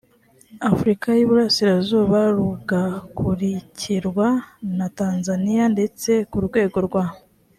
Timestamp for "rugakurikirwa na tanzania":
2.37-5.63